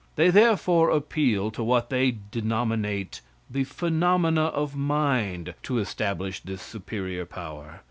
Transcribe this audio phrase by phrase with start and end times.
[0.15, 7.27] They therefore appeal to what they denominate the phenomena of mind to establish this superior
[7.27, 7.79] power.